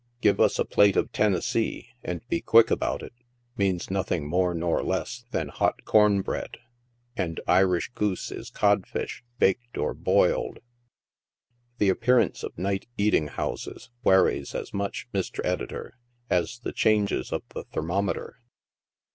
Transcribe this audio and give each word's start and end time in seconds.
"Give 0.21 0.39
us 0.39 0.57
a 0.57 0.65
plate 0.65 0.97
of 0.97 1.11
Tennessee, 1.11 1.89
and 2.03 2.27
be 2.27 2.41
quick 2.41 2.71
about 2.71 3.03
it," 3.03 3.13
means 3.55 3.91
nothing 3.91 4.27
more 4.27 4.55
nor 4.55 4.81
less 4.81 5.25
than 5.29 5.49
hot 5.49 5.85
corn 5.85 6.21
bread, 6.21 6.57
and" 7.15 7.39
Irish 7.61 7.89
goose" 7.93 8.31
is 8.31 8.49
codfish, 8.49 9.23
baked 9.37 9.77
or 9.77 9.93
boiled. 9.93 10.57
The 11.77 11.89
appearance 11.89 12.41
of 12.41 12.57
night 12.57 12.87
eating 12.97 13.27
houses 13.27 13.91
waries 14.03 14.55
as 14.55 14.73
much, 14.73 15.07
Mr. 15.13 15.39
Editor, 15.45 15.93
as 16.31 16.57
the 16.63 16.73
changes 16.73 17.31
of 17.31 17.43
the 17.53 17.65
thermometer. 17.65 18.37